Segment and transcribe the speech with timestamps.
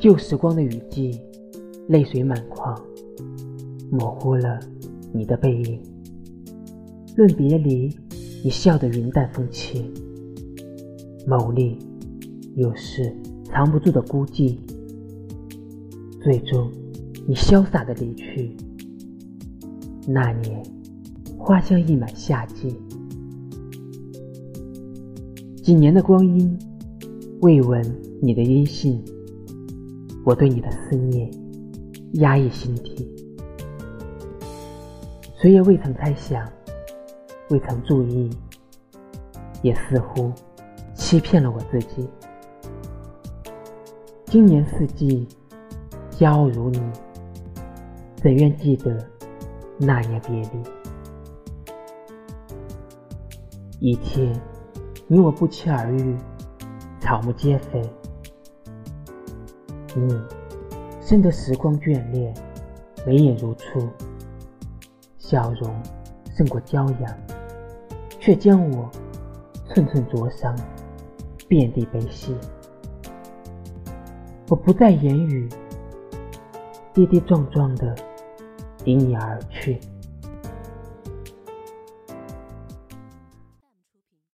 [0.00, 1.20] 旧时光的雨季，
[1.88, 2.74] 泪水满眶，
[3.90, 4.58] 模糊了
[5.12, 5.78] 你的背影。
[7.16, 7.94] 论别离，
[8.42, 9.92] 你笑得云淡风轻，
[11.26, 11.76] 眸里
[12.56, 13.14] 有时
[13.44, 14.56] 藏不住的孤寂。
[16.22, 16.72] 最终，
[17.26, 18.56] 你潇洒的离去。
[20.06, 20.62] 那年，
[21.36, 22.74] 花香溢满夏季。
[25.62, 26.58] 几年的光阴，
[27.42, 27.82] 未闻
[28.20, 29.02] 你的音信。
[30.26, 31.30] 我对你的思念
[32.14, 33.08] 压抑心底，
[35.36, 36.46] 谁也未曾猜想，
[37.48, 38.28] 未曾注意，
[39.62, 40.30] 也似乎
[40.92, 42.06] 欺骗了我自己。
[44.26, 45.26] 今年四季，
[46.10, 46.78] 骄傲如你，
[48.16, 48.98] 怎愿记得
[49.78, 50.62] 那年别离？
[53.78, 54.38] 一天，
[55.06, 56.14] 你我不期而遇，
[57.00, 57.82] 草木皆非。
[59.96, 60.20] 你
[61.00, 62.32] 生得时光眷恋，
[63.04, 63.88] 眉眼如初，
[65.18, 65.74] 笑容
[66.36, 67.18] 胜过骄阳，
[68.20, 68.88] 却将我
[69.66, 70.54] 寸寸灼伤，
[71.48, 72.36] 遍地悲喜。
[74.48, 75.48] 我不再言语，
[76.92, 77.94] 跌跌撞撞的
[78.84, 79.80] 离你而去。